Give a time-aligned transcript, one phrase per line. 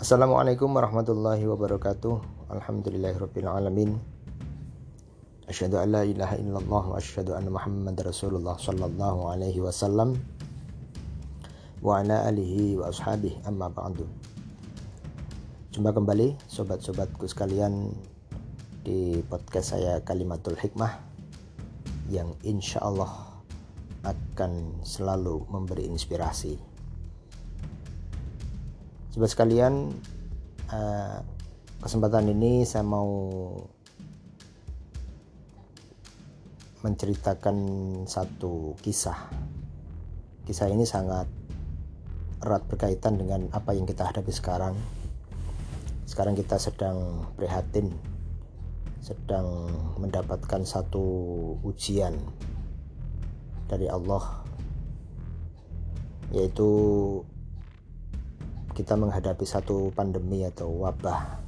[0.00, 2.48] Assalamualaikum warahmatullahi wabarakatuh.
[2.48, 4.00] Alhamdulillahirrabbilalamin
[5.44, 10.16] Asyhadu an la ilaha illallah wa asyhadu anna Muhammad Rasulullah sallallahu alaihi wasallam
[11.84, 13.44] wa ala alihi wa ashabihi.
[13.44, 14.08] Amma ba'du.
[15.76, 17.92] Jumpa kembali sobat-sobatku sekalian
[18.80, 20.96] di podcast saya Kalimatul Hikmah
[22.08, 23.36] yang insya Allah
[24.08, 26.69] akan selalu memberi inspirasi
[29.10, 29.90] Sobat sekalian,
[30.70, 31.18] uh,
[31.82, 33.10] kesempatan ini saya mau
[36.86, 37.58] menceritakan
[38.06, 39.18] satu kisah.
[40.46, 41.26] Kisah ini sangat
[42.38, 44.78] erat berkaitan dengan apa yang kita hadapi sekarang.
[46.06, 47.90] Sekarang kita sedang prihatin,
[49.02, 51.02] sedang mendapatkan satu
[51.66, 52.14] ujian
[53.66, 54.46] dari Allah,
[56.30, 56.70] yaitu
[58.74, 61.42] kita menghadapi satu pandemi atau wabah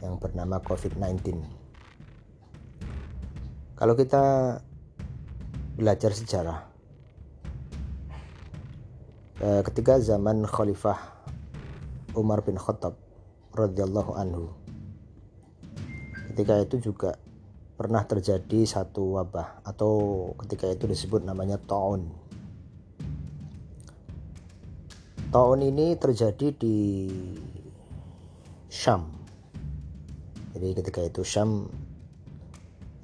[0.00, 1.36] yang bernama COVID-19.
[3.76, 4.56] Kalau kita
[5.76, 6.58] belajar sejarah,
[9.44, 10.96] eh, ketika zaman Khalifah
[12.16, 12.96] Umar bin Khattab
[13.52, 14.48] radhiyallahu anhu,
[16.32, 17.20] ketika itu juga
[17.76, 19.92] pernah terjadi satu wabah atau
[20.40, 22.08] ketika itu disebut namanya taun
[25.36, 26.78] tahun ini terjadi di
[28.72, 29.04] Syam.
[30.56, 31.68] Jadi ketika itu Syam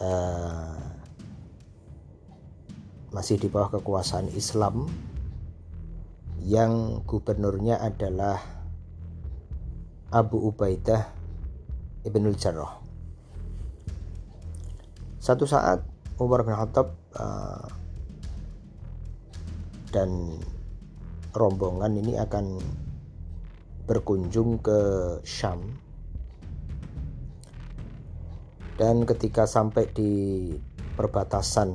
[0.00, 0.80] uh,
[3.12, 4.88] masih di bawah kekuasaan Islam
[6.48, 8.40] yang gubernurnya adalah
[10.08, 11.04] Abu Ubaidah
[12.08, 12.80] Ibnul Jarrah.
[15.20, 15.84] Satu saat
[16.16, 16.88] Umar bin Khattab
[17.20, 17.68] uh,
[19.92, 20.40] dan
[21.34, 22.62] rombongan ini akan
[23.84, 24.80] berkunjung ke
[25.26, 25.60] Syam.
[28.74, 30.12] Dan ketika sampai di
[30.94, 31.70] perbatasan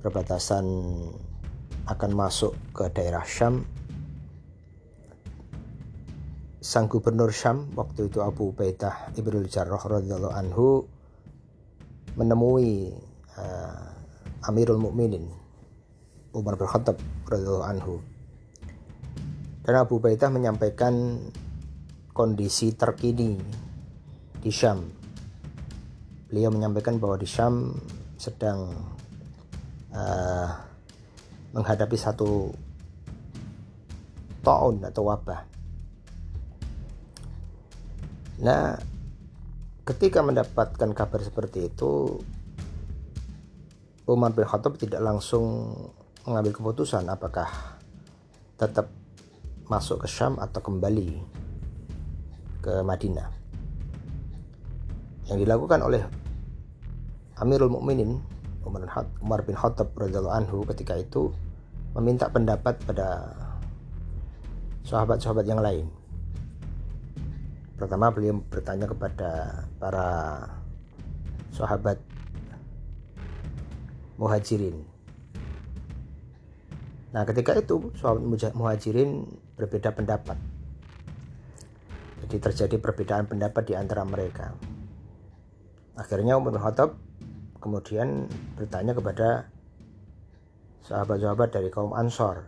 [0.00, 0.64] perbatasan
[1.86, 3.64] akan masuk ke daerah Syam
[6.66, 10.82] sang gubernur Syam waktu itu Abu Ubaidah Ibnul Jarrah radhiyallahu anhu
[12.18, 12.90] menemui
[13.38, 15.45] uh, Amirul Mukminin
[16.36, 17.00] Umar bin Khattab
[17.64, 18.04] anhu.
[19.64, 21.16] Dan Abu Ubaidah menyampaikan
[22.12, 23.40] kondisi terkini
[24.44, 24.84] di Syam.
[26.28, 27.72] Beliau menyampaikan bahwa di Syam
[28.20, 28.68] sedang
[29.96, 30.48] uh,
[31.56, 32.52] menghadapi satu
[34.44, 35.40] taun atau wabah.
[38.44, 38.76] Nah,
[39.88, 42.20] ketika mendapatkan kabar seperti itu,
[44.06, 45.74] Umar bin Khattab tidak langsung
[46.26, 47.46] mengambil keputusan apakah
[48.58, 48.90] tetap
[49.70, 51.22] masuk ke Syam atau kembali
[52.58, 53.30] ke Madinah.
[55.30, 56.02] Yang dilakukan oleh
[57.38, 58.18] Amirul Mukminin
[59.22, 61.30] Umar bin Khattab radhiyallahu anhu ketika itu
[61.94, 63.30] meminta pendapat pada
[64.82, 65.86] sahabat-sahabat yang lain.
[67.78, 70.08] Pertama beliau bertanya kepada para
[71.54, 72.02] sahabat
[74.18, 74.95] muhajirin
[77.16, 79.24] Nah, ketika itu sahabat muhajirin
[79.56, 80.36] berbeda pendapat.
[82.20, 84.52] Jadi terjadi perbedaan pendapat di antara mereka.
[85.96, 86.92] Akhirnya Umar bin Khattab
[87.56, 88.28] kemudian
[88.60, 89.48] bertanya kepada
[90.84, 92.44] sahabat-sahabat dari kaum Ansor.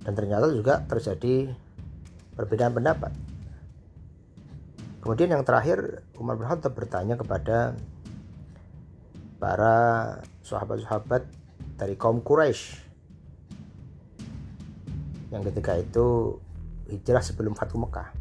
[0.00, 1.52] Dan ternyata juga terjadi
[2.32, 3.12] perbedaan pendapat.
[5.04, 7.76] Kemudian yang terakhir Umar bin Khattab bertanya kepada
[9.36, 9.76] para
[10.40, 11.41] sahabat-sahabat
[11.82, 12.78] dari kaum Quraisy
[15.34, 16.38] yang ketika itu
[16.86, 18.14] hijrah sebelum Fatu Mekah.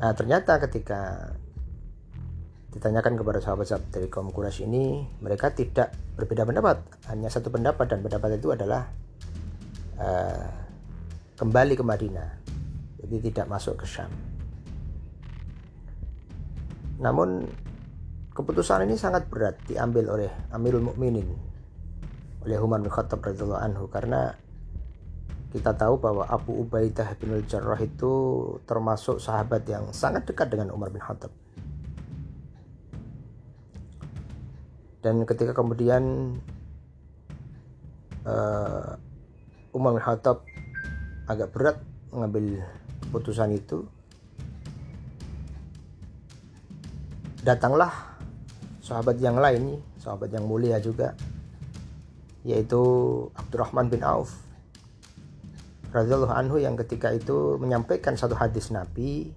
[0.00, 1.28] Nah ternyata ketika
[2.72, 6.80] ditanyakan kepada sahabat-sahabat dari kaum Quraisy ini, mereka tidak berbeda pendapat,
[7.12, 8.88] hanya satu pendapat dan pendapat itu adalah
[10.00, 10.48] uh,
[11.36, 12.30] kembali ke Madinah,
[13.04, 14.08] jadi tidak masuk ke Syam.
[17.02, 17.44] Namun
[18.38, 21.26] Keputusan ini sangat berat diambil oleh Amirul Mukminin
[22.46, 24.30] oleh Umar bin Khattab radhiyallahu anhu karena
[25.50, 28.12] kita tahu bahwa Abu Ubaidah bin Jarrah itu
[28.62, 31.34] termasuk sahabat yang sangat dekat dengan Umar bin Khattab.
[35.02, 36.36] Dan ketika kemudian
[38.22, 38.94] uh,
[39.74, 40.46] Umar bin Khattab
[41.26, 41.76] agak berat
[42.14, 42.62] mengambil
[43.02, 43.82] keputusan itu,
[47.42, 48.07] datanglah
[48.88, 51.12] sahabat yang lain sahabat yang mulia juga
[52.40, 52.80] yaitu
[53.36, 54.32] Abdurrahman bin Auf
[55.92, 59.36] radhiyallahu anhu yang ketika itu menyampaikan satu hadis Nabi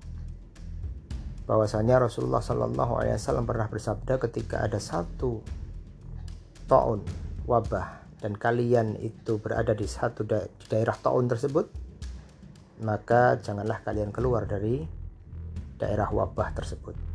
[1.44, 5.44] bahwasanya Rasulullah Shallallahu Alaihi Wasallam pernah bersabda ketika ada satu
[6.72, 7.04] taun
[7.44, 11.68] wabah dan kalian itu berada di satu da di daerah taun tersebut
[12.88, 14.80] maka janganlah kalian keluar dari
[15.76, 17.11] daerah wabah tersebut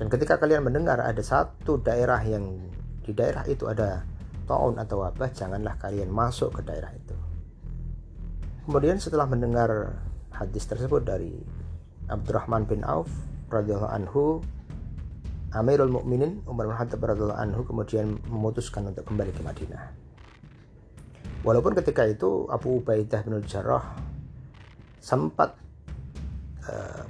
[0.00, 2.70] dan ketika kalian mendengar ada satu daerah yang
[3.02, 4.06] di daerah itu ada
[4.46, 7.12] taun atau wabah janganlah kalian masuk ke daerah itu
[8.62, 9.98] Kemudian setelah mendengar
[10.30, 11.34] hadis tersebut dari
[12.06, 13.10] Abdurrahman bin Auf
[13.50, 14.38] radhiyallahu anhu,
[15.50, 19.82] Amirul Mukminin Umar bin Khattab radhiyallahu anhu kemudian memutuskan untuk kembali ke Madinah.
[21.42, 23.82] Walaupun ketika itu Abu Ubaidah bin Jarrah
[25.02, 25.58] sempat
[26.70, 27.01] uh,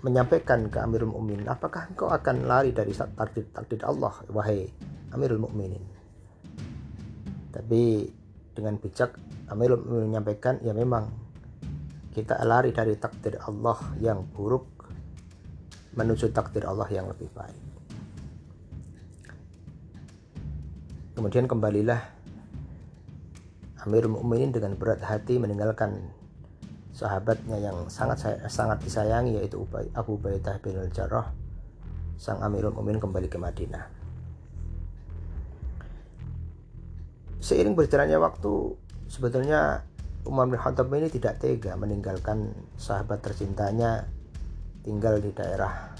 [0.00, 4.66] menyampaikan ke Amirul Mukminin, apakah engkau akan lari dari takdir takdir Allah, wahai
[5.12, 5.84] Amirul Mukminin?
[7.52, 8.08] Tapi
[8.56, 9.16] dengan bijak
[9.50, 11.10] Amirul menyampaikan ya memang
[12.10, 14.66] kita lari dari takdir Allah yang buruk
[15.94, 17.62] menuju takdir Allah yang lebih baik.
[21.18, 22.00] Kemudian kembalilah
[23.84, 26.19] Amirul Mukminin dengan berat hati meninggalkan
[27.00, 29.56] sahabatnya yang sangat sangat disayangi yaitu
[29.96, 31.32] Abu Ubaidah bin Al-Jarrah
[32.20, 33.88] sang Amirul Mukminin kembali ke Madinah.
[37.40, 38.52] Seiring berjalannya waktu
[39.08, 39.80] sebetulnya
[40.28, 44.04] Umar bin Khattab ini tidak tega meninggalkan sahabat tercintanya
[44.84, 45.96] tinggal di daerah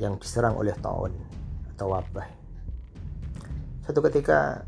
[0.00, 1.12] yang diserang oleh taun
[1.76, 2.24] atau wabah.
[3.84, 4.64] Satu ketika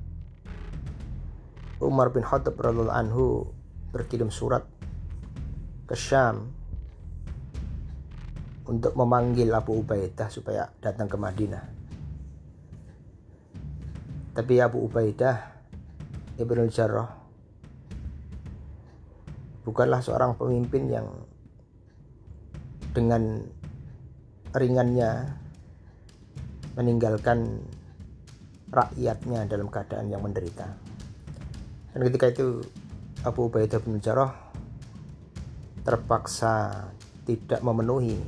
[1.81, 3.49] Umar bin Khattab radhiallahu anhu
[3.89, 4.69] berkirim surat
[5.87, 6.51] ke Syam
[8.67, 11.65] untuk memanggil Abu Ubaidah supaya datang ke Madinah.
[14.33, 15.53] Tapi Abu Ubaidah
[16.41, 17.11] Ibnu Jarrah
[19.63, 21.07] bukanlah seorang pemimpin yang
[22.93, 23.45] dengan
[24.53, 25.37] ringannya
[26.77, 27.61] meninggalkan
[28.73, 30.65] rakyatnya dalam keadaan yang menderita.
[31.93, 32.65] Dan ketika itu
[33.23, 34.52] Abu Ubaidah bin Jarrah
[35.83, 36.87] terpaksa
[37.27, 38.19] tidak memenuhi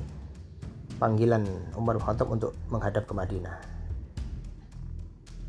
[0.98, 1.46] panggilan
[1.78, 3.58] Umar bin Khattab untuk menghadap ke Madinah.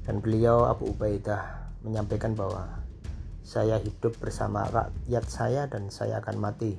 [0.06, 2.82] Dan beliau Abu Ubaidah menyampaikan bahwa
[3.46, 6.78] saya hidup bersama rakyat saya dan saya akan mati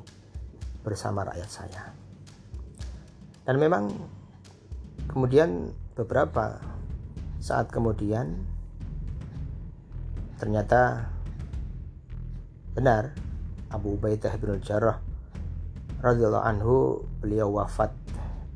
[0.87, 1.83] bersama rakyat saya.
[3.47, 3.91] Dan memang
[5.11, 6.59] kemudian beberapa
[7.43, 8.35] saat kemudian
[10.39, 11.11] ternyata
[12.75, 13.15] benar
[13.71, 15.06] Abu Ubaidah bin Jarrah
[16.01, 16.75] radhiyallahu anhu
[17.21, 17.93] beliau wafat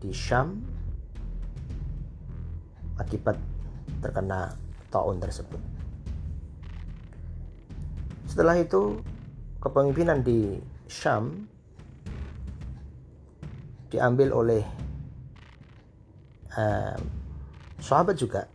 [0.00, 0.60] di Syam
[3.00, 3.37] akibat
[4.04, 4.52] terkena
[4.92, 5.60] taun tersebut.
[8.28, 9.00] Setelah itu
[9.60, 11.48] kepemimpinan di Syam
[13.90, 14.62] diambil oleh
[16.54, 16.96] uh,
[17.82, 18.46] sahabat juga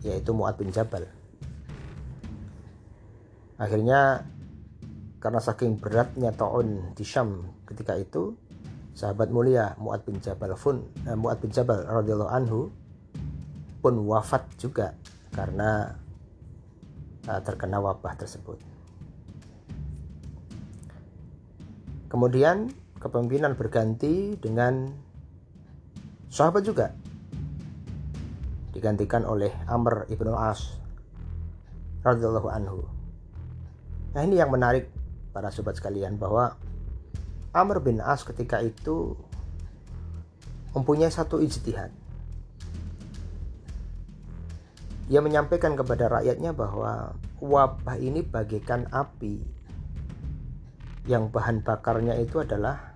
[0.00, 1.04] yaitu Mu'ad bin Jabal.
[3.60, 4.24] Akhirnya
[5.20, 8.34] karena saking beratnya taun di Syam ketika itu
[8.92, 12.60] sahabat mulia Mu'ad bin Jabal pun uh, Mu'ad bin Jabal radhiyallahu anhu
[13.80, 14.92] pun wafat juga
[15.32, 15.94] karena
[17.30, 18.58] uh, terkena wabah tersebut.
[22.10, 24.90] Kemudian kepemimpinan berganti dengan
[26.26, 26.90] sahabat juga.
[28.74, 30.74] Digantikan oleh Amr ibnu As
[32.02, 32.82] radhiyallahu anhu.
[34.10, 34.90] Nah ini yang menarik
[35.30, 36.58] para sobat sekalian bahwa
[37.50, 39.18] Amr bin As ketika itu
[40.70, 41.90] mempunyai satu ijtihad.
[45.10, 49.42] Dia menyampaikan kepada rakyatnya bahwa wabah ini bagaikan api
[51.10, 52.94] yang bahan bakarnya itu adalah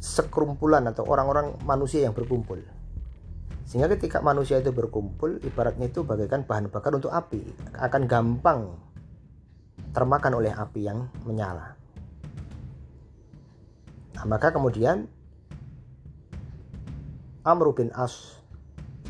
[0.00, 2.64] sekerumpulan atau orang-orang manusia yang berkumpul.
[3.68, 7.44] Sehingga ketika manusia itu berkumpul, ibaratnya itu bagaikan bahan bakar untuk api,
[7.76, 8.72] akan gampang
[9.92, 11.81] termakan oleh api yang menyala.
[14.16, 15.08] Nah, maka kemudian
[17.42, 18.38] Amr bin As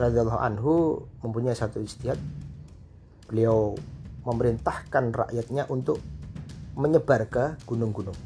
[0.00, 0.72] radhiyallahu anhu
[1.20, 2.16] mempunyai satu istiad.
[3.28, 3.76] Beliau
[4.24, 6.00] memerintahkan rakyatnya untuk
[6.78, 8.16] menyebar ke gunung-gunung.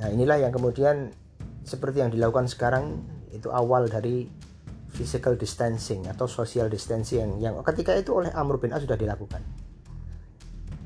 [0.00, 1.14] Nah, inilah yang kemudian
[1.64, 3.00] seperti yang dilakukan sekarang
[3.32, 4.28] itu awal dari
[4.92, 9.40] physical distancing atau social distancing yang ketika itu oleh Amr bin As sudah dilakukan.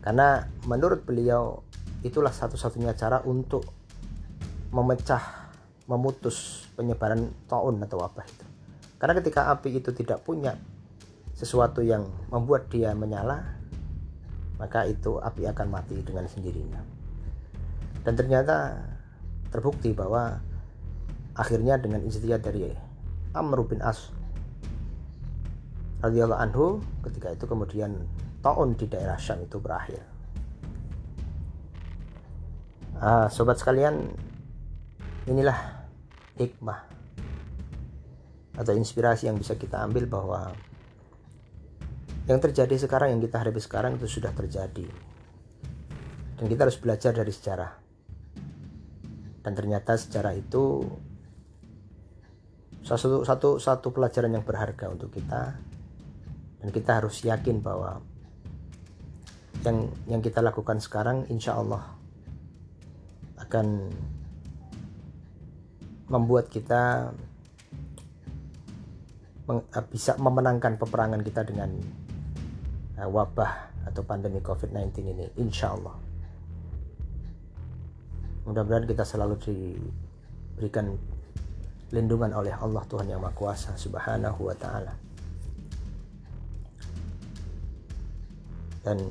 [0.00, 1.60] Karena menurut beliau
[2.06, 3.77] itulah satu-satunya cara untuk
[4.70, 5.52] memecah,
[5.88, 8.46] memutus penyebaran taun atau wabah itu.
[8.98, 10.58] Karena ketika api itu tidak punya
[11.32, 13.56] sesuatu yang membuat dia menyala,
[14.58, 16.98] maka itu api akan mati dengan sendirinya
[18.08, 18.88] dan ternyata
[19.52, 20.40] terbukti bahwa
[21.36, 22.72] akhirnya dengan ijtihad dari
[23.36, 24.08] Amr bin As
[26.00, 26.66] radhiyallahu anhu
[27.04, 28.08] ketika itu kemudian
[28.40, 30.00] taun di daerah Syam itu berakhir.
[32.96, 34.08] Ah, sobat sekalian,
[35.28, 35.84] inilah
[36.40, 36.80] hikmah
[38.58, 40.56] atau inspirasi yang bisa kita ambil bahwa
[42.28, 44.84] yang terjadi sekarang yang kita hadapi sekarang itu sudah terjadi.
[46.38, 47.72] Dan kita harus belajar dari sejarah.
[49.40, 50.84] Dan ternyata sejarah itu
[52.84, 55.56] satu satu satu pelajaran yang berharga untuk kita.
[56.60, 58.04] Dan kita harus yakin bahwa
[59.64, 61.96] yang yang kita lakukan sekarang insya Allah
[63.40, 63.88] akan
[66.08, 67.12] membuat kita
[69.88, 71.72] bisa memenangkan peperangan kita dengan
[73.00, 75.96] uh, wabah atau pandemi COVID-19 ini insya Allah
[78.48, 80.96] mudah-mudahan kita selalu diberikan
[81.92, 84.92] lindungan oleh Allah Tuhan yang Maha Kuasa subhanahu wa ta'ala.
[88.84, 89.04] Dan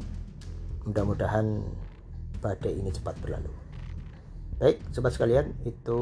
[0.89, 1.61] mudah-mudahan
[2.41, 3.53] badai ini cepat berlalu.
[4.57, 5.99] Baik sobat sekalian itu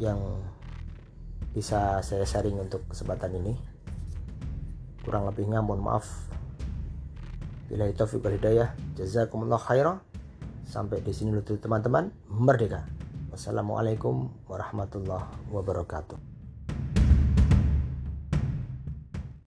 [0.00, 0.18] yang
[1.52, 3.54] bisa saya sharing untuk kesempatan ini.
[5.04, 6.08] Kurang lebihnya mohon maaf.
[7.68, 8.72] Bila itu wal hidayah.
[8.96, 10.00] Jazakumullah khairan.
[10.64, 12.08] Sampai di sini dulu teman-teman.
[12.32, 12.88] Merdeka.
[13.30, 16.29] Wassalamualaikum warahmatullahi wabarakatuh